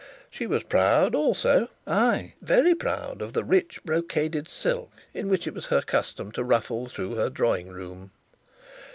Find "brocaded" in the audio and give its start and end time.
3.85-4.49